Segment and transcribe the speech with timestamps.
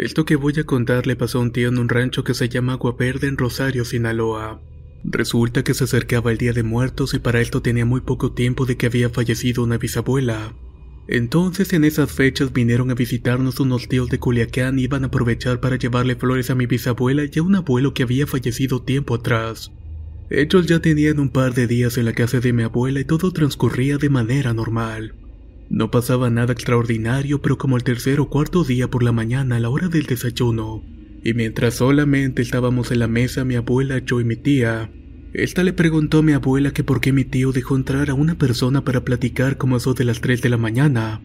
[0.00, 2.48] Esto que voy a contar le pasó a un tío en un rancho que se
[2.48, 4.62] llama Agua Verde en Rosario, Sinaloa.
[5.04, 8.64] Resulta que se acercaba el Día de Muertos y para esto tenía muy poco tiempo
[8.64, 10.54] de que había fallecido una bisabuela.
[11.06, 15.60] Entonces en esas fechas vinieron a visitarnos unos tíos de Culiacán y iban a aprovechar
[15.60, 19.70] para llevarle flores a mi bisabuela y a un abuelo que había fallecido tiempo atrás.
[20.30, 23.32] Ellos ya tenían un par de días en la casa de mi abuela y todo
[23.32, 25.14] transcurría de manera normal.
[25.70, 29.60] No pasaba nada extraordinario, pero como el tercer o cuarto día por la mañana a
[29.60, 30.84] la hora del desayuno,
[31.22, 34.90] y mientras solamente estábamos en la mesa mi abuela, yo y mi tía,
[35.32, 38.34] esta le preguntó a mi abuela que por qué mi tío dejó entrar a una
[38.34, 41.22] persona para platicar como eso de las 3 de la mañana,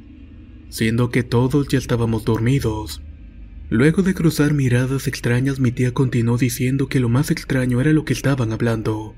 [0.69, 3.01] siendo que todos ya estábamos dormidos.
[3.71, 8.05] Luego de cruzar miradas extrañas, mi tía continuó diciendo que lo más extraño era lo
[8.05, 9.15] que estaban hablando.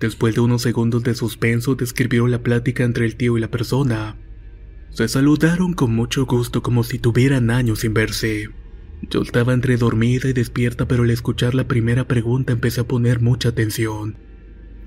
[0.00, 4.16] Después de unos segundos de suspenso, describió la plática entre el tío y la persona.
[4.94, 8.50] Se saludaron con mucho gusto como si tuvieran años sin verse.
[9.10, 13.20] Yo estaba entre dormida y despierta, pero al escuchar la primera pregunta empecé a poner
[13.20, 14.16] mucha atención.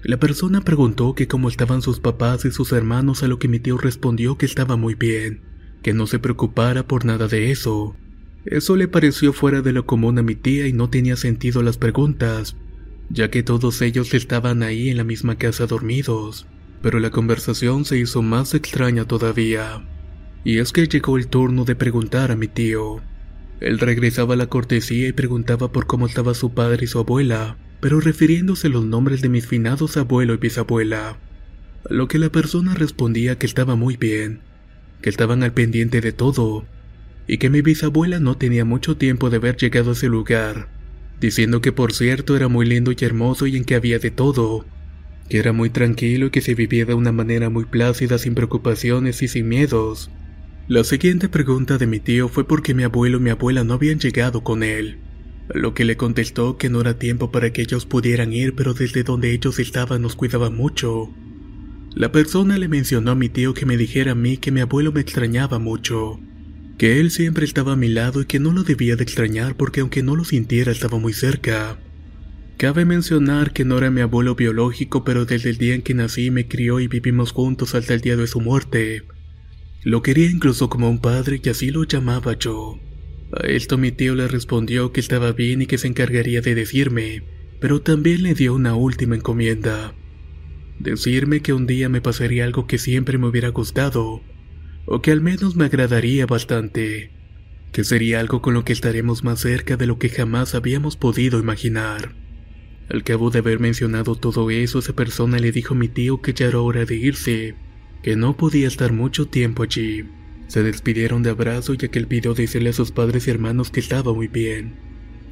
[0.03, 3.59] La persona preguntó que cómo estaban sus papás y sus hermanos, a lo que mi
[3.59, 5.41] tío respondió que estaba muy bien,
[5.83, 7.97] que no se preocupara por nada de eso.
[8.45, 11.77] Eso le pareció fuera de lo común a mi tía y no tenía sentido las
[11.77, 12.55] preguntas,
[13.09, 16.47] ya que todos ellos estaban ahí en la misma casa dormidos.
[16.81, 19.83] Pero la conversación se hizo más extraña todavía.
[20.47, 23.01] Y es que llegó el turno de preguntar a mi tío.
[23.59, 27.99] Él regresaba la cortesía y preguntaba por cómo estaba su padre y su abuela, pero
[27.99, 31.17] refiriéndose los nombres de mis finados abuelo y bisabuela.
[31.89, 34.39] A lo que la persona respondía que estaba muy bien,
[35.01, 36.63] que estaban al pendiente de todo,
[37.27, 40.69] y que mi bisabuela no tenía mucho tiempo de haber llegado a ese lugar,
[41.19, 44.65] diciendo que por cierto era muy lindo y hermoso y en que había de todo,
[45.27, 49.21] que era muy tranquilo y que se vivía de una manera muy plácida sin preocupaciones
[49.21, 50.09] y sin miedos.
[50.69, 53.99] La siguiente pregunta de mi tío fue porque mi abuelo y mi abuela no habían
[53.99, 54.97] llegado con él,
[55.47, 59.03] lo que le contestó que no era tiempo para que ellos pudieran ir, pero desde
[59.03, 61.09] donde ellos estaban nos cuidaban mucho.
[61.95, 64.91] La persona le mencionó a mi tío que me dijera a mí que mi abuelo
[64.91, 66.19] me extrañaba mucho,
[66.77, 69.79] que él siempre estaba a mi lado y que no lo debía de extrañar porque
[69.79, 71.79] aunque no lo sintiera estaba muy cerca.
[72.57, 76.29] Cabe mencionar que no era mi abuelo biológico, pero desde el día en que nací
[76.29, 79.03] me crió y vivimos juntos hasta el día de su muerte.
[79.87, 82.77] Lo quería incluso como un padre y así lo llamaba yo.
[83.31, 87.23] A esto mi tío le respondió que estaba bien y que se encargaría de decirme,
[87.61, 89.95] pero también le dio una última encomienda.
[90.77, 94.23] Decirme que un día me pasaría algo que siempre me hubiera gustado,
[94.85, 97.13] o que al menos me agradaría bastante,
[97.71, 101.39] que sería algo con lo que estaremos más cerca de lo que jamás habíamos podido
[101.39, 102.13] imaginar.
[102.89, 106.33] Al cabo de haber mencionado todo eso, esa persona le dijo a mi tío que
[106.33, 107.55] ya era hora de irse,
[108.01, 110.05] que no podía estar mucho tiempo allí.
[110.47, 113.79] Se despidieron de abrazo ya que él pidió decirle a sus padres y hermanos que
[113.79, 114.75] estaba muy bien,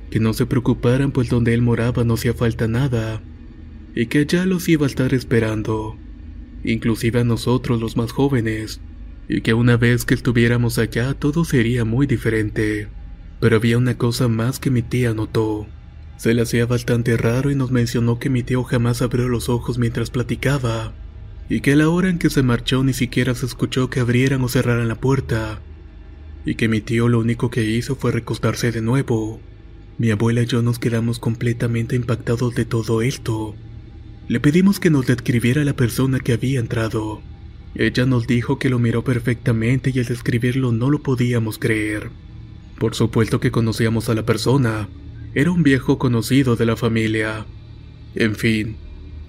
[0.09, 3.21] que no se preocuparan pues donde él moraba no hacía falta nada,
[3.95, 5.97] y que allá los iba a estar esperando,
[6.63, 8.81] inclusive a nosotros los más jóvenes,
[9.29, 12.89] y que una vez que estuviéramos allá todo sería muy diferente.
[13.39, 15.67] Pero había una cosa más que mi tía notó.
[16.17, 19.77] Se le hacía bastante raro y nos mencionó que mi tío jamás abrió los ojos
[19.77, 20.93] mientras platicaba,
[21.49, 24.41] y que a la hora en que se marchó ni siquiera se escuchó que abrieran
[24.41, 25.61] o cerraran la puerta,
[26.45, 29.39] y que mi tío lo único que hizo fue recostarse de nuevo.
[29.97, 33.55] Mi abuela y yo nos quedamos completamente impactados de todo esto.
[34.27, 37.21] Le pedimos que nos describiera la persona que había entrado.
[37.75, 42.09] Ella nos dijo que lo miró perfectamente y al describirlo no lo podíamos creer.
[42.79, 44.89] Por supuesto que conocíamos a la persona.
[45.33, 47.45] Era un viejo conocido de la familia.
[48.15, 48.77] En fin,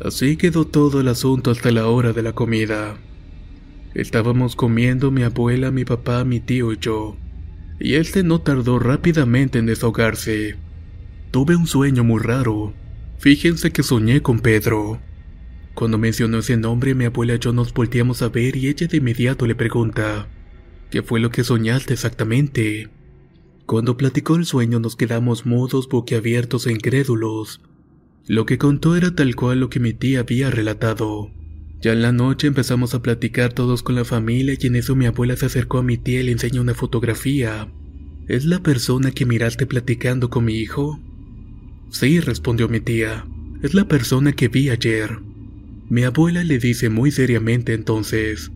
[0.05, 2.99] Así quedó todo el asunto hasta la hora de la comida.
[3.95, 7.17] Estábamos comiendo mi abuela, mi papá, mi tío y yo,
[7.81, 10.57] y este no tardó rápidamente en desahogarse.
[11.31, 12.75] Tuve un sueño muy raro.
[13.19, 15.01] Fíjense que soñé con Pedro.
[15.75, 18.99] Cuando mencionó ese nombre, mi abuela y yo nos volteamos a ver y ella de
[18.99, 20.29] inmediato le pregunta,
[20.91, 22.91] ¿qué fue lo que soñaste exactamente?
[23.65, 27.63] Cuando platicó el sueño nos quedamos mudos, boquiabiertos e incrédulos.
[28.28, 31.31] Lo que contó era tal cual lo que mi tía había relatado.
[31.81, 35.06] Ya en la noche empezamos a platicar todos con la familia y en eso mi
[35.06, 37.73] abuela se acercó a mi tía y le enseñó una fotografía.
[38.26, 41.00] ¿Es la persona que miraste platicando con mi hijo?
[41.90, 43.25] Sí, respondió mi tía.
[43.62, 45.20] Es la persona que vi ayer.
[45.88, 48.50] Mi abuela le dice muy seriamente entonces,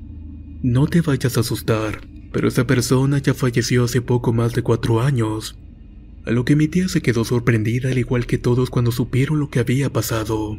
[0.62, 2.00] no te vayas a asustar,
[2.32, 5.56] pero esa persona ya falleció hace poco más de cuatro años.
[6.26, 9.49] A lo que mi tía se quedó sorprendida al igual que todos cuando supieron lo
[9.49, 10.58] que había pasado.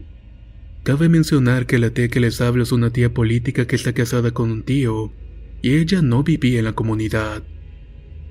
[0.84, 4.32] Cabe mencionar que la tía que les hablo es una tía política que está casada
[4.32, 5.14] con un tío,
[5.62, 7.44] y ella no vivía en la comunidad.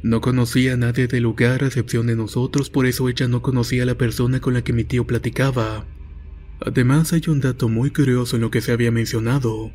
[0.02, 3.84] No conocía a nadie del lugar a excepción de nosotros, por eso ella no conocía
[3.84, 5.86] a la persona con la que mi tío platicaba.
[6.60, 9.72] Además hay un dato muy curioso en lo que se había mencionado,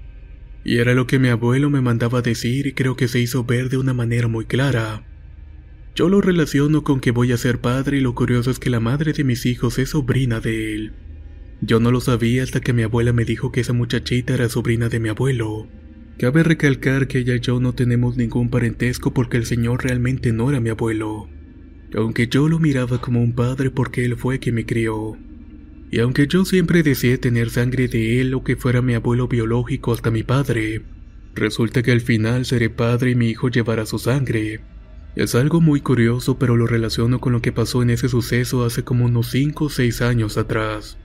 [0.65, 3.69] y era lo que mi abuelo me mandaba decir y creo que se hizo ver
[3.69, 5.05] de una manera muy clara.
[5.95, 8.81] Yo lo relaciono con que voy a ser padre y lo curioso es que la
[8.81, 10.91] madre de mis hijos es sobrina de él.
[11.61, 14.89] Yo no lo sabía hasta que mi abuela me dijo que esa muchachita era sobrina
[14.89, 15.69] de mi abuelo.
[16.19, 20.49] Cabe recalcar que ella y yo no tenemos ningún parentesco porque el señor realmente no
[20.49, 21.29] era mi abuelo.
[21.95, 25.17] Aunque yo lo miraba como un padre porque él fue quien me crió.
[25.91, 29.93] Y aunque yo siempre deseé tener sangre de él o que fuera mi abuelo biológico
[29.93, 30.81] hasta mi padre,
[31.35, 34.59] resulta que al final seré padre y mi hijo llevará su sangre.
[35.15, 38.83] Es algo muy curioso pero lo relaciono con lo que pasó en ese suceso hace
[38.83, 40.97] como unos 5 o 6 años atrás.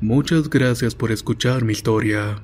[0.00, 2.42] Muchas gracias por escuchar mi historia.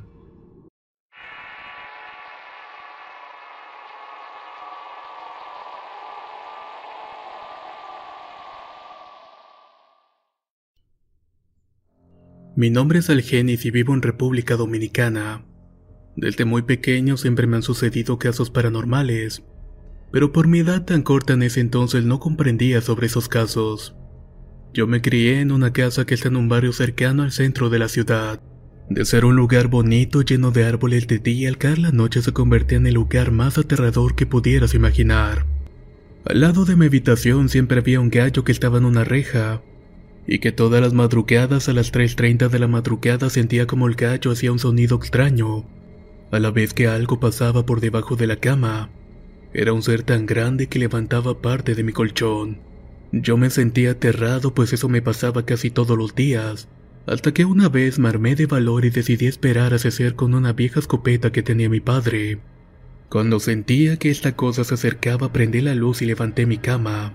[12.54, 15.46] Mi nombre es Algenis y vivo en República Dominicana.
[16.14, 19.42] Desde muy pequeño siempre me han sucedido casos paranormales,
[20.12, 23.96] pero por mi edad tan corta en ese entonces no comprendía sobre esos casos.
[24.74, 27.78] Yo me crié en una casa que está en un barrio cercano al centro de
[27.78, 28.40] la ciudad.
[28.90, 32.32] De ser un lugar bonito lleno de árboles de día, al caer la noche se
[32.32, 35.46] convertía en el lugar más aterrador que pudieras imaginar.
[36.26, 39.62] Al lado de mi habitación siempre había un gallo que estaba en una reja,
[40.26, 44.30] y que todas las madrugadas a las 3.30 de la madrugada sentía como el gallo
[44.30, 45.64] hacía un sonido extraño,
[46.30, 48.90] a la vez que algo pasaba por debajo de la cama.
[49.54, 52.58] Era un ser tan grande que levantaba parte de mi colchón.
[53.12, 56.68] Yo me sentía aterrado pues eso me pasaba casi todos los días,
[57.06, 60.54] hasta que una vez me armé de valor y decidí esperar a ser con una
[60.54, 62.38] vieja escopeta que tenía mi padre.
[63.10, 67.12] Cuando sentía que esta cosa se acercaba prendí la luz y levanté mi cama.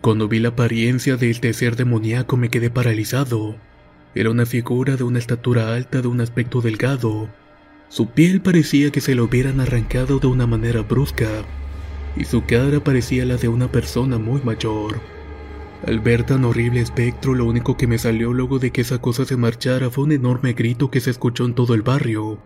[0.00, 3.54] Cuando vi la apariencia de este ser demoníaco me quedé paralizado.
[4.16, 7.28] Era una figura de una estatura alta de un aspecto delgado.
[7.88, 11.44] Su piel parecía que se lo hubieran arrancado de una manera brusca,
[12.16, 15.00] y su cara parecía la de una persona muy mayor.
[15.86, 19.24] Al ver tan horrible espectro, lo único que me salió luego de que esa cosa
[19.24, 22.40] se marchara fue un enorme grito que se escuchó en todo el barrio.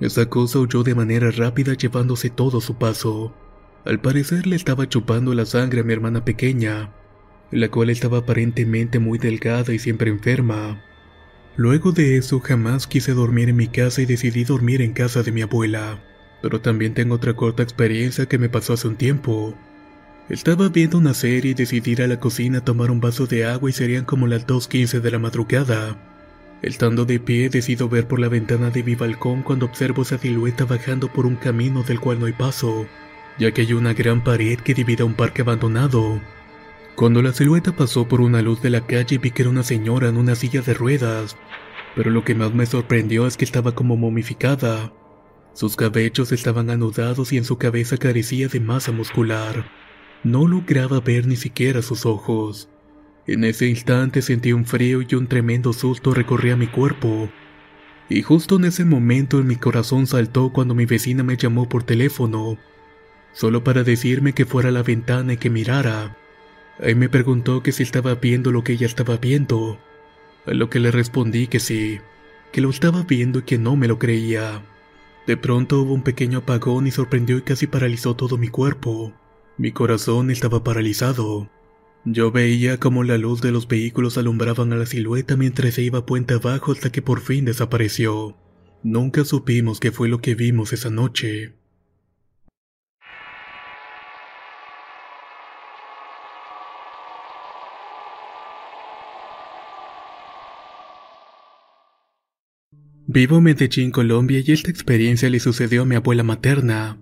[0.00, 3.34] Esa cosa huyó de manera rápida llevándose todo su paso.
[3.84, 6.92] Al parecer le estaba chupando la sangre a mi hermana pequeña,
[7.50, 10.82] la cual estaba aparentemente muy delgada y siempre enferma.
[11.56, 15.32] Luego de eso jamás quise dormir en mi casa y decidí dormir en casa de
[15.32, 16.02] mi abuela.
[16.46, 19.52] Pero también tengo otra corta experiencia que me pasó hace un tiempo.
[20.28, 23.44] Estaba viendo una serie y decidí ir a la cocina a tomar un vaso de
[23.44, 25.96] agua y serían como las 2.15 de la madrugada.
[26.62, 30.66] Estando de pie decido ver por la ventana de mi balcón cuando observo esa silueta
[30.66, 32.86] bajando por un camino del cual no hay paso,
[33.40, 36.20] ya que hay una gran pared que divide un parque abandonado.
[36.94, 40.08] Cuando la silueta pasó por una luz de la calle vi que era una señora
[40.08, 41.36] en una silla de ruedas,
[41.96, 44.92] pero lo que más me sorprendió es que estaba como momificada.
[45.56, 49.64] Sus cabellos estaban anudados y en su cabeza carecía de masa muscular.
[50.22, 52.68] No lograba ver ni siquiera sus ojos.
[53.26, 57.30] En ese instante sentí un frío y un tremendo susto recorría mi cuerpo.
[58.10, 62.58] Y justo en ese momento mi corazón saltó cuando mi vecina me llamó por teléfono,
[63.32, 66.18] solo para decirme que fuera a la ventana y que mirara.
[66.80, 69.78] Ahí me preguntó que si estaba viendo lo que ella estaba viendo,
[70.44, 71.98] a lo que le respondí que sí,
[72.52, 74.62] que lo estaba viendo y que no me lo creía.
[75.26, 79.12] De pronto hubo un pequeño apagón y sorprendió y casi paralizó todo mi cuerpo.
[79.58, 81.50] Mi corazón estaba paralizado.
[82.04, 86.06] Yo veía como la luz de los vehículos alumbraban a la silueta mientras se iba
[86.06, 88.36] puente abajo hasta que por fin desapareció.
[88.84, 91.54] Nunca supimos qué fue lo que vimos esa noche.
[103.16, 107.00] Vivo en Medellín, Colombia y esta experiencia le sucedió a mi abuela materna.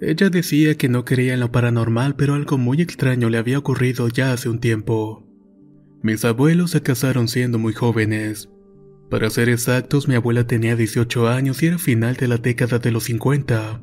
[0.00, 4.08] Ella decía que no creía en lo paranormal, pero algo muy extraño le había ocurrido
[4.08, 5.28] ya hace un tiempo.
[6.02, 8.48] Mis abuelos se casaron siendo muy jóvenes.
[9.10, 12.90] Para ser exactos, mi abuela tenía 18 años y era final de la década de
[12.90, 13.82] los 50.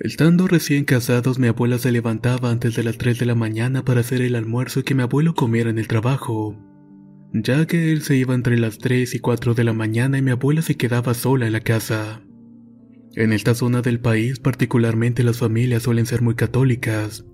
[0.00, 4.00] Estando recién casados, mi abuela se levantaba antes de las 3 de la mañana para
[4.00, 6.58] hacer el almuerzo y que mi abuelo comiera en el trabajo,
[7.32, 10.30] ya que él se iba entre las 3 y 4 de la mañana y mi
[10.30, 12.22] abuela se quedaba sola en la casa.
[13.14, 17.24] En esta zona del país, particularmente las familias suelen ser muy católicas.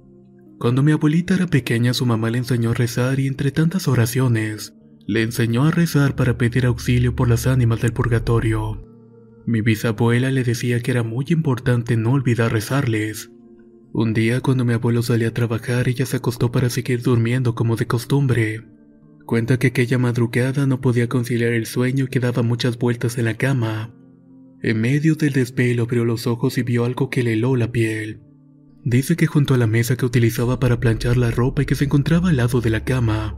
[0.59, 4.75] Cuando mi abuelita era pequeña, su mamá le enseñó a rezar y entre tantas oraciones,
[5.07, 8.83] le enseñó a rezar para pedir auxilio por las ánimas del purgatorio.
[9.47, 13.31] Mi bisabuela le decía que era muy importante no olvidar rezarles.
[13.93, 17.77] Un día cuando mi abuelo salía a trabajar, ella se acostó para seguir durmiendo como
[17.77, 18.63] de costumbre.
[19.27, 23.25] Cuenta que aquella madrugada no podía conciliar el sueño y que daba muchas vueltas en
[23.25, 23.95] la cama.
[24.63, 28.21] En medio del desvelo abrió los ojos y vio algo que le heló la piel.
[28.85, 31.85] Dice que junto a la mesa que utilizaba para planchar la ropa y que se
[31.85, 33.35] encontraba al lado de la cama,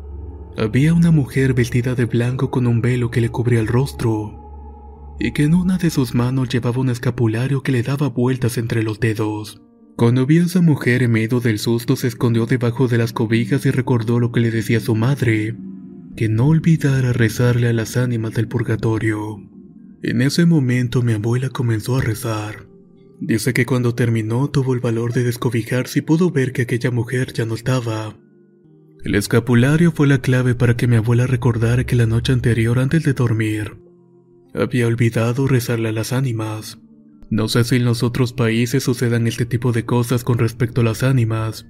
[0.57, 5.33] había una mujer vestida de blanco con un velo que le cubría el rostro, y
[5.33, 8.99] que en una de sus manos llevaba un escapulario que le daba vueltas entre los
[8.99, 9.63] dedos.
[9.97, 13.65] Cuando vio a esa mujer en medio del susto se escondió debajo de las cobijas
[13.67, 15.55] y recordó lo que le decía su madre,
[16.17, 19.39] que no olvidara rezarle a las ánimas del purgatorio.
[20.03, 22.67] En ese momento mi abuela comenzó a rezar.
[23.21, 27.33] Dice que cuando terminó tuvo el valor de descobijarse y pudo ver que aquella mujer
[27.33, 28.17] ya no estaba.
[29.05, 33.05] El escapulario fue la clave para que mi abuela recordara que la noche anterior antes
[33.05, 33.77] de dormir
[34.55, 36.79] había olvidado rezarle a las ánimas.
[37.29, 40.85] No sé si en los otros países sucedan este tipo de cosas con respecto a
[40.85, 41.67] las ánimas,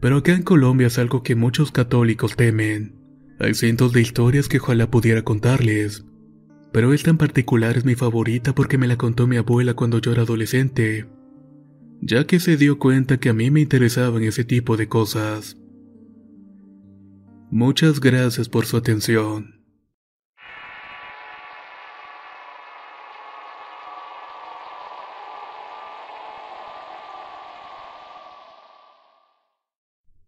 [0.00, 2.97] pero acá en Colombia es algo que muchos católicos temen.
[3.40, 6.04] Hay cientos de historias que ojalá pudiera contarles,
[6.72, 10.12] pero esta en particular es mi favorita porque me la contó mi abuela cuando yo
[10.12, 11.06] era adolescente,
[12.00, 15.56] ya que se dio cuenta que a mí me interesaban ese tipo de cosas.
[17.50, 19.57] Muchas gracias por su atención.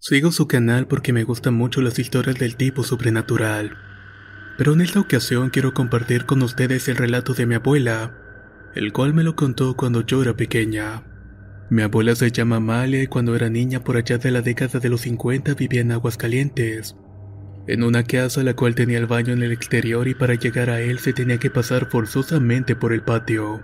[0.00, 3.76] Sigo su canal porque me gustan mucho las historias del tipo sobrenatural
[4.60, 8.12] pero en esta ocasión quiero compartir con ustedes el relato de mi abuela,
[8.74, 11.02] el cual me lo contó cuando yo era pequeña.
[11.70, 14.90] Mi abuela se llama Amalia y cuando era niña por allá de la década de
[14.90, 16.94] los 50 vivía en Aguascalientes,
[17.66, 20.82] en una casa la cual tenía el baño en el exterior y para llegar a
[20.82, 23.62] él se tenía que pasar forzosamente por el patio.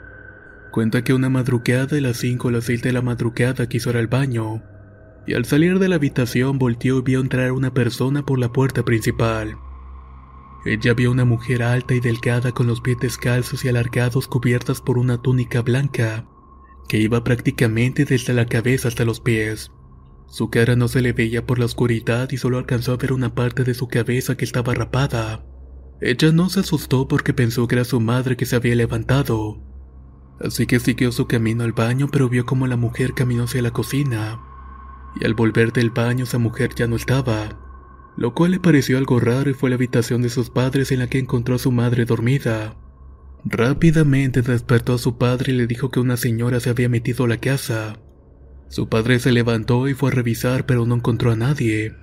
[0.70, 3.98] Cuenta que una madrugada a las 5 o las 6 de la madrugada quiso ir
[3.98, 4.62] al baño,
[5.26, 8.84] y al salir de la habitación volteó y vio entrar una persona por la puerta
[8.84, 9.58] principal.
[10.64, 14.98] Ella vio una mujer alta y delgada con los pies descalzos y alargados cubiertas por
[14.98, 16.26] una túnica blanca,
[16.88, 19.70] que iba prácticamente desde la cabeza hasta los pies.
[20.28, 23.34] Su cara no se le veía por la oscuridad y solo alcanzó a ver una
[23.34, 25.44] parte de su cabeza que estaba rapada.
[26.00, 29.62] Ella no se asustó porque pensó que era su madre que se había levantado.
[30.40, 33.70] Así que siguió su camino al baño pero vio como la mujer caminó hacia la
[33.70, 34.40] cocina.
[35.20, 37.66] Y al volver del baño esa mujer ya no estaba
[38.16, 41.00] lo cual le pareció algo raro y fue a la habitación de sus padres en
[41.00, 42.76] la que encontró a su madre dormida.
[43.44, 47.28] Rápidamente despertó a su padre y le dijo que una señora se había metido a
[47.28, 48.00] la casa.
[48.68, 51.94] Su padre se levantó y fue a revisar pero no encontró a nadie.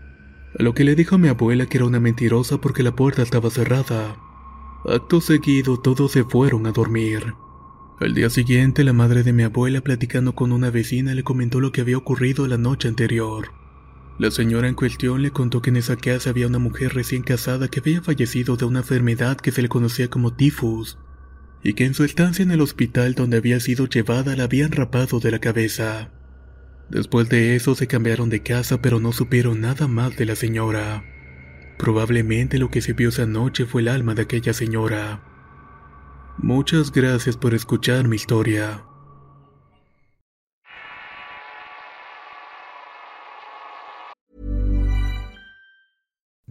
[0.57, 3.23] A lo que le dijo a mi abuela que era una mentirosa porque la puerta
[3.23, 4.15] estaba cerrada.
[4.85, 7.33] Acto seguido todos se fueron a dormir.
[8.03, 11.71] Al día siguiente la madre de mi abuela platicando con una vecina le comentó lo
[11.71, 13.53] que había ocurrido la noche anterior.
[14.19, 17.69] La señora en cuestión le contó que en esa casa había una mujer recién casada
[17.69, 20.99] que había fallecido de una enfermedad que se le conocía como tifus,
[21.63, 25.21] y que en su estancia en el hospital donde había sido llevada la habían rapado
[25.21, 26.11] de la cabeza.
[26.89, 31.05] Después de eso se cambiaron de casa pero no supieron nada más de la señora.
[31.77, 35.32] Probablemente lo que se vio esa noche fue el alma de aquella señora.
[36.37, 38.83] Muchas gracias por escuchar mi historia.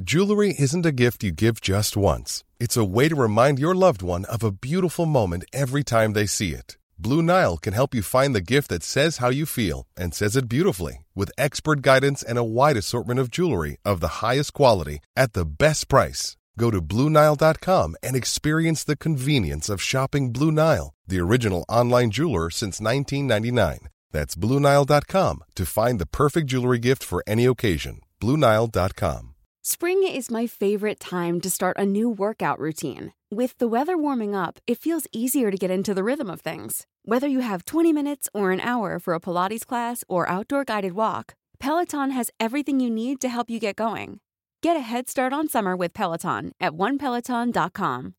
[0.04, 2.42] Jewelry isn't a gift you give just once.
[2.58, 6.26] It's a way to remind your loved one of a beautiful moment every time they
[6.26, 6.76] see it.
[6.98, 10.36] Blue Nile can help you find the gift that says how you feel and says
[10.36, 15.00] it beautifully with expert guidance and a wide assortment of jewelry of the highest quality
[15.16, 16.36] at the best price.
[16.58, 22.50] Go to BlueNile.com and experience the convenience of shopping Blue Nile, the original online jeweler
[22.50, 23.88] since 1999.
[24.10, 28.00] That's BlueNile.com to find the perfect jewelry gift for any occasion.
[28.20, 29.34] BlueNile.com.
[29.64, 33.12] Spring is my favorite time to start a new workout routine.
[33.30, 36.86] With the weather warming up, it feels easier to get into the rhythm of things.
[37.04, 40.94] Whether you have 20 minutes or an hour for a Pilates class or outdoor guided
[40.94, 44.18] walk, Peloton has everything you need to help you get going.
[44.64, 48.14] Get a head start on summer with Peloton at onepeloton.com.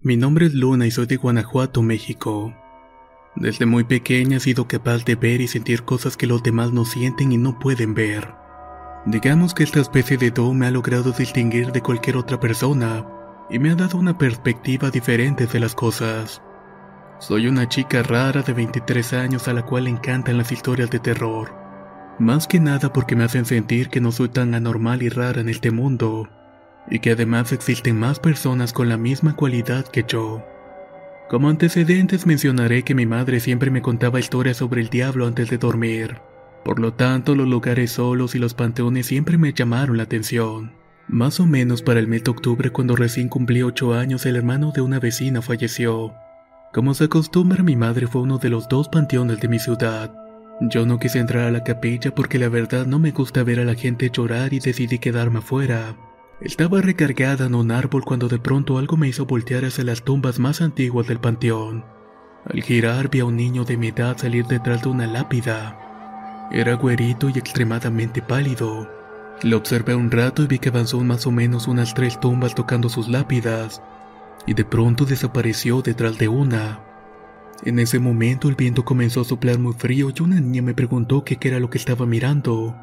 [0.00, 2.52] Mi nombre es Luna y soy de Guanajuato, México.
[3.36, 6.84] Desde muy pequeña he sido capaz de ver y sentir cosas que los demás no
[6.84, 8.34] sienten y no pueden ver.
[9.06, 13.06] Digamos que esta especie de don me ha logrado distinguir de cualquier otra persona
[13.48, 16.42] y me ha dado una perspectiva diferente de las cosas.
[17.20, 21.00] Soy una chica rara de 23 años a la cual le encantan las historias de
[21.00, 21.52] terror.
[22.18, 25.50] Más que nada porque me hacen sentir que no soy tan anormal y rara en
[25.50, 26.30] este mundo
[26.88, 30.42] y que además existen más personas con la misma cualidad que yo.
[31.28, 35.58] Como antecedentes mencionaré que mi madre siempre me contaba historias sobre el diablo antes de
[35.58, 36.22] dormir.
[36.64, 40.72] Por lo tanto, los lugares solos y los panteones siempre me llamaron la atención.
[41.06, 44.72] Más o menos para el mes de octubre cuando recién cumplí 8 años el hermano
[44.72, 46.14] de una vecina falleció.
[46.72, 50.14] Como se acostumbra mi madre fue uno de los dos panteones de mi ciudad.
[50.60, 53.64] Yo no quise entrar a la capilla porque la verdad no me gusta ver a
[53.64, 55.96] la gente llorar y decidí quedarme afuera.
[56.40, 60.38] Estaba recargada en un árbol cuando de pronto algo me hizo voltear hacia las tumbas
[60.38, 61.84] más antiguas del panteón.
[62.44, 66.48] Al girar vi a un niño de mi edad salir detrás de una lápida.
[66.52, 68.88] Era güerito y extremadamente pálido.
[69.42, 72.88] Lo observé un rato y vi que avanzó más o menos unas tres tumbas tocando
[72.88, 73.82] sus lápidas,
[74.46, 76.80] y de pronto desapareció detrás de una.
[77.64, 81.24] En ese momento el viento comenzó a soplar muy frío y una niña me preguntó
[81.24, 82.74] qué era lo que estaba mirando.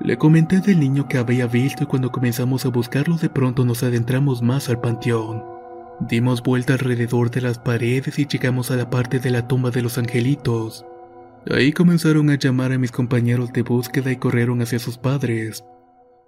[0.00, 3.82] Le comenté del niño que había visto y cuando comenzamos a buscarlo de pronto nos
[3.82, 5.44] adentramos más al panteón.
[6.00, 9.82] Dimos vuelta alrededor de las paredes y llegamos a la parte de la tumba de
[9.82, 10.84] los angelitos.
[11.50, 15.64] Ahí comenzaron a llamar a mis compañeros de búsqueda y corrieron hacia sus padres.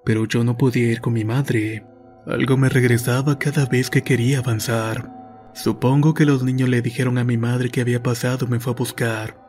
[0.04, 1.84] Pero yo no podía ir con mi madre.
[2.26, 5.10] Algo me regresaba cada vez que quería avanzar.
[5.54, 8.72] Supongo que los niños le dijeron a mi madre que había pasado y me fue
[8.72, 9.46] a buscar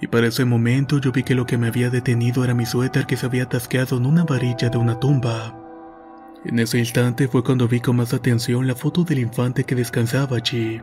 [0.00, 3.06] y para ese momento yo vi que lo que me había detenido era mi suéter
[3.06, 5.54] que se había atascado en una varilla de una tumba.
[6.44, 10.36] En ese instante fue cuando vi con más atención la foto del infante que descansaba
[10.36, 10.80] allí.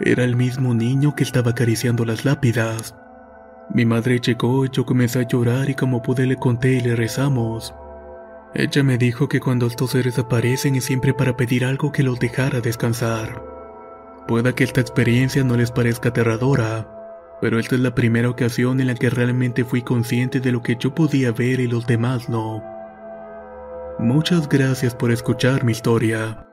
[0.00, 2.94] Era el mismo niño que estaba acariciando las lápidas.
[3.72, 6.96] Mi madre llegó y yo comencé a llorar y como pude le conté y le
[6.96, 7.72] rezamos.
[8.54, 12.20] Ella me dijo que cuando estos seres aparecen es siempre para pedir algo que los
[12.20, 13.42] dejara descansar.
[14.28, 16.88] Pueda que esta experiencia no les parezca aterradora,
[17.40, 20.76] pero esta es la primera ocasión en la que realmente fui consciente de lo que
[20.76, 22.62] yo podía ver y los demás no.
[23.98, 26.46] Muchas gracias por escuchar mi historia.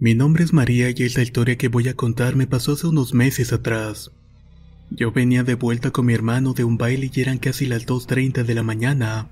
[0.00, 3.14] Mi nombre es María y esta historia que voy a contar me pasó hace unos
[3.14, 4.12] meses atrás.
[4.90, 8.44] Yo venía de vuelta con mi hermano de un baile y eran casi las 2.30
[8.44, 9.28] de la mañana.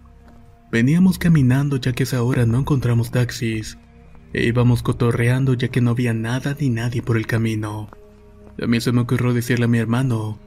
[0.73, 3.79] Veníamos caminando ya que esa hora no encontramos taxis,
[4.33, 7.89] e íbamos cotorreando ya que no había nada ni nadie por el camino.
[8.61, 10.41] A mí se me ocurrió decirle a mi hermano,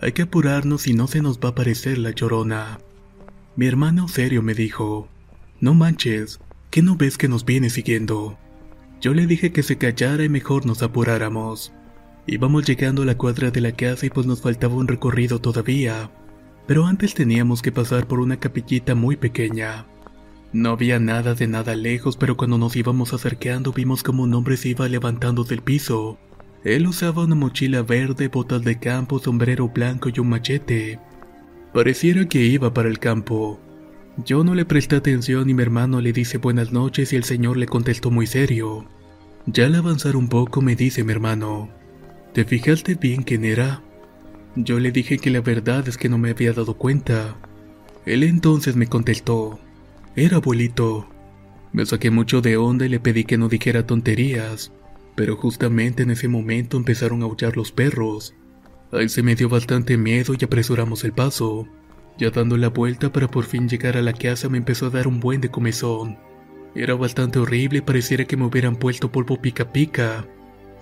[0.00, 2.78] hay que apurarnos y no se nos va a aparecer la llorona.
[3.54, 5.10] Mi hermano serio me dijo,
[5.60, 8.38] no manches, ¿qué no ves que nos viene siguiendo?
[9.00, 11.72] Yo le dije que se callara y mejor nos apuráramos.
[12.26, 16.10] Íbamos llegando a la cuadra de la casa y pues nos faltaba un recorrido todavía
[16.68, 19.86] pero antes teníamos que pasar por una capillita muy pequeña.
[20.52, 24.58] No había nada de nada lejos, pero cuando nos íbamos acercando vimos como un hombre
[24.58, 26.18] se iba levantando del piso.
[26.64, 31.00] Él usaba una mochila verde, botas de campo, sombrero blanco y un machete.
[31.72, 33.58] Pareciera que iba para el campo.
[34.24, 37.56] Yo no le presté atención y mi hermano le dice buenas noches y el señor
[37.56, 38.84] le contestó muy serio.
[39.46, 41.68] Ya al avanzar un poco me dice mi hermano,
[42.32, 43.80] ¿te fijaste bien quién era?
[44.56, 47.36] Yo le dije que la verdad es que no me había dado cuenta.
[48.06, 49.60] Él entonces me contestó,
[50.16, 51.08] era abuelito.
[51.72, 54.72] Me saqué mucho de onda y le pedí que no dijera tonterías,
[55.14, 58.34] pero justamente en ese momento empezaron a aullar los perros.
[58.90, 61.68] Ahí se me dio bastante miedo y apresuramos el paso.
[62.18, 65.06] Ya dando la vuelta para por fin llegar a la casa me empezó a dar
[65.06, 66.18] un buen de comezón.
[66.74, 70.26] Era bastante horrible y pareciera que me hubieran puesto polvo pica pica.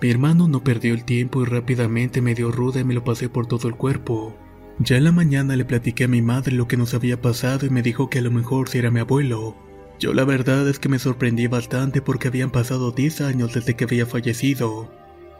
[0.01, 3.29] Mi hermano no perdió el tiempo y rápidamente me dio ruda y me lo pasé
[3.29, 4.35] por todo el cuerpo.
[4.79, 7.69] Ya en la mañana le platiqué a mi madre lo que nos había pasado y
[7.69, 9.55] me dijo que a lo mejor si era mi abuelo.
[9.99, 13.83] Yo la verdad es que me sorprendí bastante porque habían pasado 10 años desde que
[13.83, 14.91] había fallecido.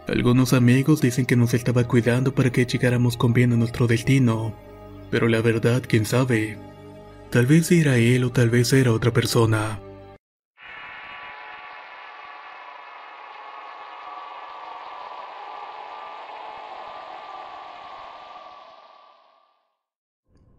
[0.07, 4.55] Algunos amigos dicen que nos estaba cuidando para que llegáramos con bien a nuestro destino,
[5.09, 6.57] pero la verdad, quién sabe.
[7.29, 9.79] Tal vez era él o tal vez era otra persona.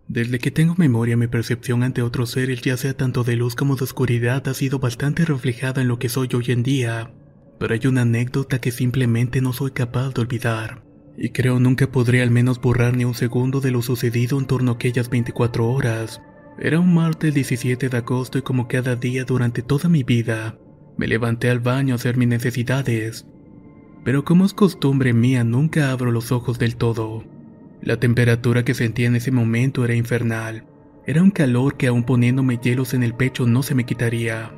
[0.09, 3.77] Desde que tengo memoria mi percepción ante otros seres, ya sea tanto de luz como
[3.77, 7.13] de oscuridad, ha sido bastante reflejada en lo que soy hoy en día.
[7.59, 10.88] Pero hay una anécdota que simplemente no soy capaz de olvidar.
[11.21, 14.71] Y creo nunca podré al menos borrar ni un segundo de lo sucedido en torno
[14.71, 16.23] a aquellas 24 horas.
[16.61, 20.57] Era un martes 17 de agosto y como cada día durante toda mi vida,
[20.97, 23.27] me levanté al baño a hacer mis necesidades.
[24.05, 27.25] Pero como es costumbre mía, nunca abro los ojos del todo.
[27.83, 30.67] La temperatura que sentía en ese momento era infernal.
[31.05, 34.53] Era un calor que aún poniéndome hielos en el pecho no se me quitaría.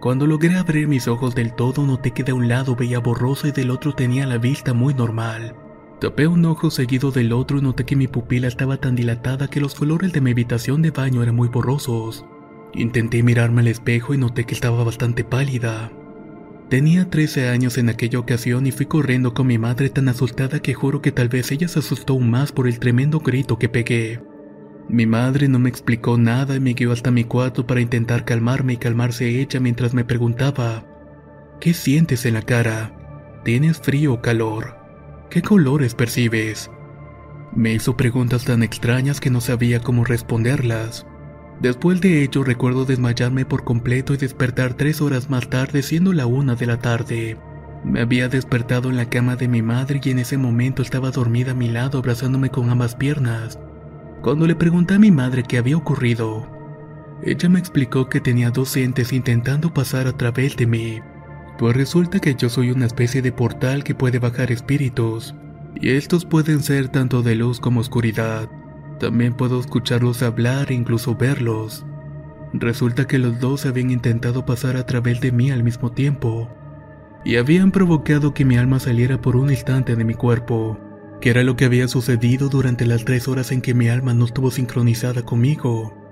[0.00, 3.52] Cuando logré abrir mis ojos del todo noté que de un lado veía borroso y
[3.52, 5.54] del otro tenía la vista muy normal.
[6.00, 9.60] Tapé un ojo seguido del otro y noté que mi pupila estaba tan dilatada que
[9.60, 12.26] los colores de mi habitación de baño eran muy borrosos.
[12.74, 15.90] Intenté mirarme al espejo y noté que estaba bastante pálida.
[16.68, 20.74] Tenía 13 años en aquella ocasión y fui corriendo con mi madre tan asustada que
[20.74, 24.20] juro que tal vez ella se asustó aún más por el tremendo grito que pegué.
[24.88, 28.74] Mi madre no me explicó nada y me guió hasta mi cuarto para intentar calmarme
[28.74, 30.84] y calmarse ella mientras me preguntaba,
[31.58, 32.92] ¿qué sientes en la cara?
[33.44, 34.75] ¿Tienes frío o calor?
[35.30, 36.70] ¿Qué colores percibes?
[37.54, 41.06] Me hizo preguntas tan extrañas que no sabía cómo responderlas.
[41.60, 46.26] Después de ello recuerdo desmayarme por completo y despertar tres horas más tarde siendo la
[46.26, 47.38] una de la tarde.
[47.84, 51.52] Me había despertado en la cama de mi madre y en ese momento estaba dormida
[51.52, 53.58] a mi lado abrazándome con ambas piernas.
[54.22, 56.46] Cuando le pregunté a mi madre qué había ocurrido,
[57.22, 61.00] ella me explicó que tenía dos entes intentando pasar a través de mí.
[61.58, 65.34] Pues resulta que yo soy una especie de portal que puede bajar espíritus,
[65.74, 68.48] y estos pueden ser tanto de luz como oscuridad.
[69.00, 71.86] También puedo escucharlos hablar e incluso verlos.
[72.52, 76.48] Resulta que los dos habían intentado pasar a través de mí al mismo tiempo,
[77.24, 80.78] y habían provocado que mi alma saliera por un instante de mi cuerpo,
[81.20, 84.26] que era lo que había sucedido durante las tres horas en que mi alma no
[84.26, 86.05] estuvo sincronizada conmigo.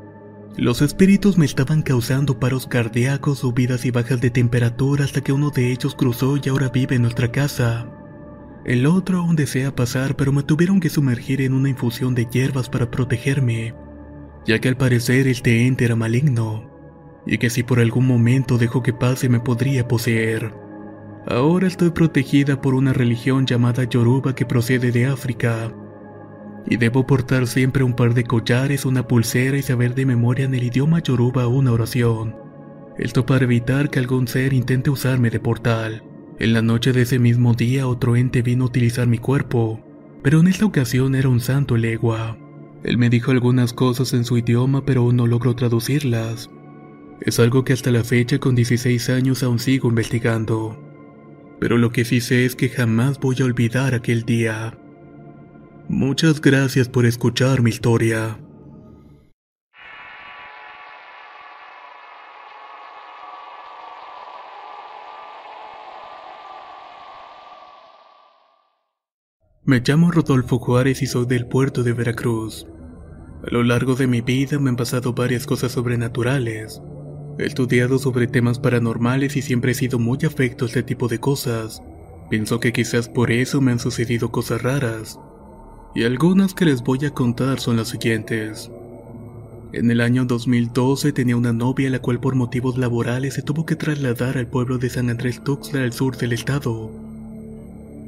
[0.56, 5.50] Los espíritus me estaban causando paros cardíacos, subidas y bajas de temperatura hasta que uno
[5.50, 7.90] de ellos cruzó y ahora vive en nuestra casa.
[8.64, 12.68] El otro aún desea pasar, pero me tuvieron que sumergir en una infusión de hierbas
[12.68, 13.74] para protegerme,
[14.46, 16.70] ya que al parecer este ente era maligno,
[17.26, 20.54] y que si por algún momento dejo que pase me podría poseer.
[21.26, 25.74] Ahora estoy protegida por una religión llamada Yoruba que procede de África,
[26.66, 30.54] y debo portar siempre un par de collares, una pulsera y saber de memoria en
[30.54, 32.36] el idioma Yoruba una oración.
[32.98, 36.04] Esto para evitar que algún ser intente usarme de portal.
[36.38, 39.80] En la noche de ese mismo día otro ente vino a utilizar mi cuerpo,
[40.22, 42.38] pero en esta ocasión era un santo legua.
[42.82, 46.50] Él me dijo algunas cosas en su idioma pero aún no logró traducirlas.
[47.20, 50.80] Es algo que hasta la fecha con 16 años aún sigo investigando.
[51.60, 54.78] Pero lo que sí sé es que jamás voy a olvidar aquel día.
[55.88, 58.38] Muchas gracias por escuchar mi historia.
[69.66, 72.66] Me llamo Rodolfo Juárez y soy del puerto de Veracruz.
[73.46, 76.80] A lo largo de mi vida me han pasado varias cosas sobrenaturales.
[77.38, 81.18] He estudiado sobre temas paranormales y siempre he sido muy afecto a este tipo de
[81.18, 81.82] cosas.
[82.30, 85.18] Pienso que quizás por eso me han sucedido cosas raras.
[85.94, 88.68] Y algunas que les voy a contar son las siguientes.
[89.72, 93.76] En el año 2012 tenía una novia la cual por motivos laborales se tuvo que
[93.76, 96.90] trasladar al pueblo de San Andrés Tuxtla al sur del estado.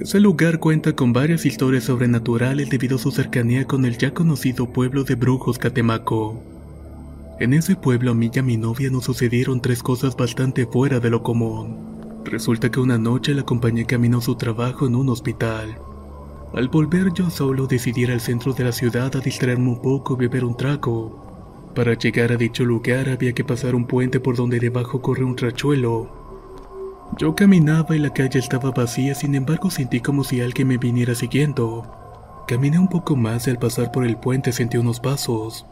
[0.01, 4.72] Ese lugar cuenta con varias historias sobrenaturales debido a su cercanía con el ya conocido
[4.72, 6.42] pueblo de Brujos Catemaco.
[7.38, 10.99] En ese pueblo a mí y a mi novia nos sucedieron tres cosas bastante fuera
[10.99, 12.22] de lo común.
[12.25, 15.79] Resulta que una noche la acompañé camino a su trabajo en un hospital.
[16.57, 20.14] Al volver yo solo decidí ir al centro de la ciudad a distraerme un poco
[20.14, 21.71] y beber un trago.
[21.75, 25.37] Para llegar a dicho lugar había que pasar un puente por donde debajo corre un
[25.37, 26.27] trachuelo,
[27.19, 31.14] yo caminaba y la calle estaba vacía, sin embargo sentí como si alguien me viniera
[31.14, 32.45] siguiendo.
[32.47, 35.64] Caminé un poco más y al pasar por el puente sentí unos pasos.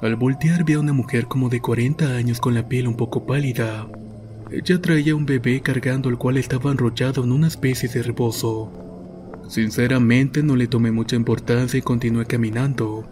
[0.00, 3.26] Al voltear vi a una mujer como de 40 años con la piel un poco
[3.26, 3.88] pálida.
[4.50, 8.91] Ella traía un bebé cargando el cual estaba enrollado en una especie de rebozo.
[9.48, 13.04] Sinceramente no le tomé mucha importancia y continué caminando.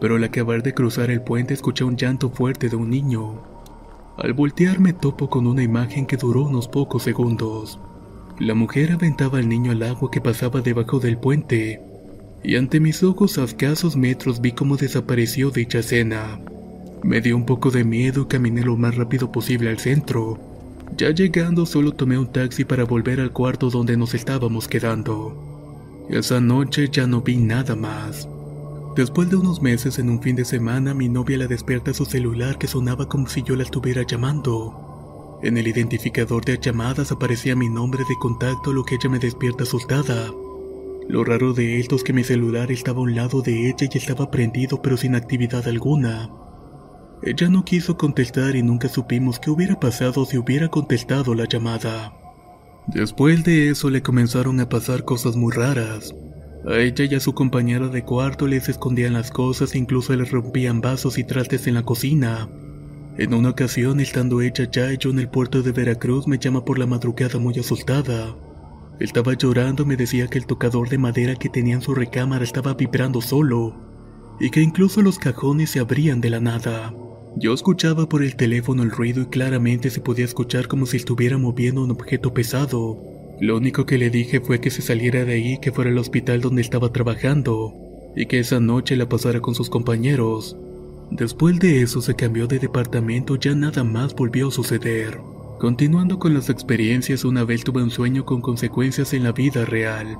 [0.00, 3.42] Pero al acabar de cruzar el puente escuché un llanto fuerte de un niño.
[4.16, 7.78] Al voltear me topo con una imagen que duró unos pocos segundos.
[8.38, 11.82] La mujer aventaba al niño al agua que pasaba debajo del puente,
[12.42, 16.40] y ante mis ojos a escasos metros vi cómo desapareció dicha escena.
[17.02, 20.38] Me dio un poco de miedo y caminé lo más rápido posible al centro.
[20.96, 25.49] Ya llegando solo tomé un taxi para volver al cuarto donde nos estábamos quedando.
[26.10, 28.28] Esa noche ya no vi nada más.
[28.96, 32.58] Después de unos meses en un fin de semana mi novia la despierta su celular
[32.58, 35.38] que sonaba como si yo la estuviera llamando.
[35.44, 39.62] En el identificador de llamadas aparecía mi nombre de contacto lo que ella me despierta
[39.62, 40.32] asustada.
[41.08, 43.96] Lo raro de esto es que mi celular estaba a un lado de ella y
[43.96, 46.28] estaba prendido pero sin actividad alguna.
[47.22, 52.19] Ella no quiso contestar y nunca supimos qué hubiera pasado si hubiera contestado la llamada.
[52.94, 56.12] Después de eso le comenzaron a pasar cosas muy raras.
[56.66, 60.32] A ella y a su compañera de cuarto les escondían las cosas e incluso les
[60.32, 62.48] rompían vasos y trastes en la cocina.
[63.16, 66.80] En una ocasión, estando ella ya yo en el puerto de Veracruz, me llama por
[66.80, 68.36] la madrugada muy asustada.
[68.98, 72.74] Estaba llorando me decía que el tocador de madera que tenía en su recámara estaba
[72.74, 73.74] vibrando solo,
[74.40, 76.92] y que incluso los cajones se abrían de la nada.
[77.36, 81.38] Yo escuchaba por el teléfono el ruido y claramente se podía escuchar como si estuviera
[81.38, 82.98] moviendo un objeto pesado.
[83.40, 86.40] Lo único que le dije fue que se saliera de ahí, que fuera al hospital
[86.40, 87.72] donde estaba trabajando,
[88.16, 90.56] y que esa noche la pasara con sus compañeros.
[91.10, 95.18] Después de eso se cambió de departamento, ya nada más volvió a suceder.
[95.60, 100.18] Continuando con las experiencias, una vez tuve un sueño con consecuencias en la vida real.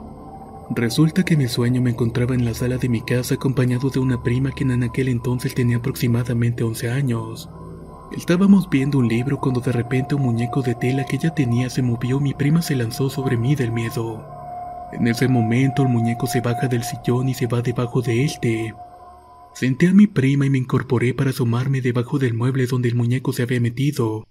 [0.73, 4.23] Resulta que mi sueño me encontraba en la sala de mi casa acompañado de una
[4.23, 7.51] prima que en aquel entonces tenía aproximadamente 11 años.
[8.17, 11.83] Estábamos viendo un libro cuando de repente un muñeco de tela que ella tenía se
[11.83, 14.25] movió y mi prima se lanzó sobre mí del miedo.
[14.93, 18.73] En ese momento el muñeco se baja del sillón y se va debajo de este.
[19.55, 23.33] Senté a mi prima y me incorporé para asomarme debajo del mueble donde el muñeco
[23.33, 24.25] se había metido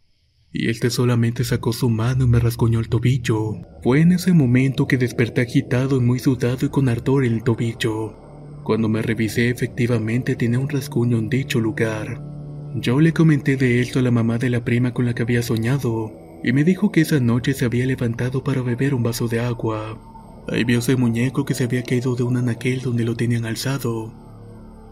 [0.52, 3.54] y este solamente sacó su mano y me rasguñó el tobillo.
[3.84, 7.44] Fue en ese momento que desperté agitado y muy sudado y con ardor en el
[7.44, 8.16] tobillo.
[8.64, 12.22] Cuando me revisé efectivamente tenía un rasguño en dicho lugar.
[12.76, 15.42] Yo le comenté de esto a la mamá de la prima con la que había
[15.42, 16.12] soñado,
[16.44, 19.98] y me dijo que esa noche se había levantado para beber un vaso de agua.
[20.48, 24.14] Ahí vio ese muñeco que se había caído de un anaquel donde lo tenían alzado.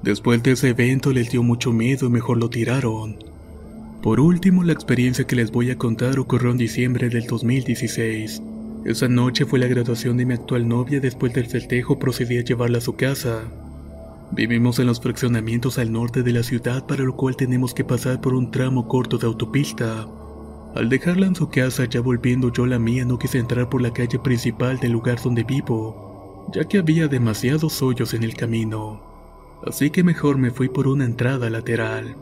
[0.03, 3.17] Después de ese evento les dio mucho miedo y mejor lo tiraron.
[4.01, 8.41] Por último, la experiencia que les voy a contar ocurrió en diciembre del 2016.
[8.85, 12.77] Esa noche fue la graduación de mi actual novia, después del festejo procedí a llevarla
[12.77, 13.41] a su casa.
[14.31, 18.21] Vivimos en los fraccionamientos al norte de la ciudad, para lo cual tenemos que pasar
[18.21, 20.07] por un tramo corto de autopista.
[20.75, 23.91] Al dejarla en su casa, ya volviendo yo la mía, no quise entrar por la
[23.91, 29.01] calle principal del lugar donde vivo, ya que había demasiados hoyos en el camino.
[29.65, 32.15] Así que mejor me fui por una entrada lateral.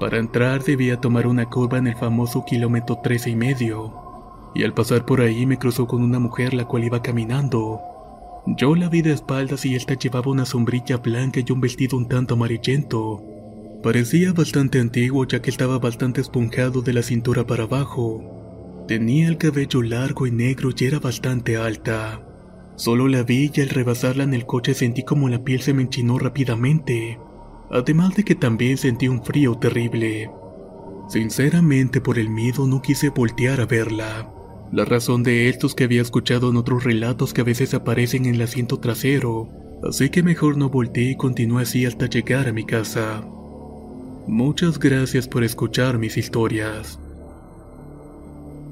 [0.00, 3.92] Para entrar debía tomar una curva en el famoso kilómetro 13 y medio,
[4.54, 7.80] y al pasar por ahí me cruzó con una mujer la cual iba caminando.
[8.46, 12.06] Yo la vi de espaldas y esta llevaba una sombrilla blanca y un vestido un
[12.06, 13.22] tanto amarillento.
[13.82, 18.84] Parecía bastante antiguo ya que estaba bastante esponjado de la cintura para abajo.
[18.86, 22.22] Tenía el cabello largo y negro y era bastante alta.
[22.76, 25.82] Solo la vi y al rebasarla en el coche sentí como la piel se me
[25.82, 27.18] enchinó rápidamente
[27.70, 30.30] además de que también sentí un frío terrible.
[31.08, 34.30] Sinceramente por el miedo no quise voltear a verla.
[34.72, 38.26] La razón de esto es que había escuchado en otros relatos que a veces aparecen
[38.26, 39.48] en el asiento trasero,
[39.82, 43.22] así que mejor no volteé y continué así hasta llegar a mi casa.
[44.26, 46.98] Muchas gracias por escuchar mis historias.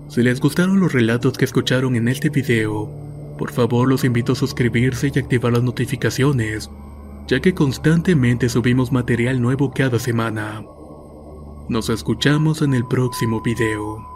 [0.08, 2.90] Si les gustaron los relatos que escucharon en este video,
[3.38, 6.70] por favor los invito a suscribirse y activar las notificaciones
[7.26, 10.64] ya que constantemente subimos material nuevo cada semana.
[11.68, 14.15] Nos escuchamos en el próximo video.